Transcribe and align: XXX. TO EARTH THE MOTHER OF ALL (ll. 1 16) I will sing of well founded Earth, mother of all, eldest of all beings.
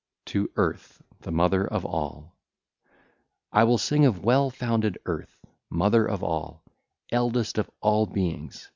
XXX. 0.00 0.32
TO 0.32 0.50
EARTH 0.56 1.02
THE 1.20 1.30
MOTHER 1.30 1.66
OF 1.66 1.84
ALL 1.84 2.32
(ll. 3.52 3.58
1 3.58 3.60
16) 3.60 3.60
I 3.60 3.64
will 3.64 3.76
sing 3.76 4.06
of 4.06 4.24
well 4.24 4.48
founded 4.48 4.96
Earth, 5.04 5.44
mother 5.68 6.06
of 6.06 6.24
all, 6.24 6.64
eldest 7.12 7.58
of 7.58 7.70
all 7.82 8.06
beings. 8.06 8.70